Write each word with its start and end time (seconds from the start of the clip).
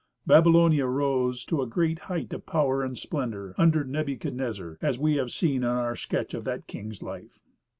Babylonia 0.25 0.87
rose 0.87 1.45
to 1.45 1.61
a 1.61 1.67
great 1.67 1.99
height 2.09 2.33
of 2.33 2.47
power 2.47 2.81
and 2.81 2.97
splendor 2.97 3.53
under 3.55 3.83
Nebuchadnezzar, 3.83 4.79
as 4.81 4.97
we 4.97 5.13
have 5.17 5.29
seen 5.29 5.57
in 5.57 5.65
our 5.65 5.95
sketch 5.95 6.33
of 6.33 6.43
that 6.45 6.65
king's 6.65 7.03
life. 7.03 7.39